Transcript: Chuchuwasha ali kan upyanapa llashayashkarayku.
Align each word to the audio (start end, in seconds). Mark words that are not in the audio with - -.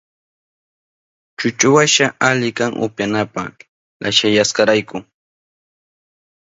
Chuchuwasha 1.37 2.07
ali 2.27 2.49
kan 2.57 2.71
upyanapa 2.85 3.43
llashayashkarayku. 4.01 4.97